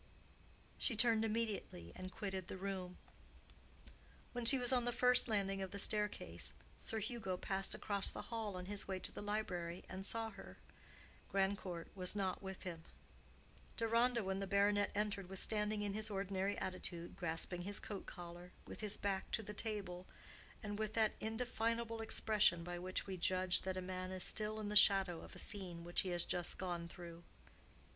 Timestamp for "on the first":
4.73-5.27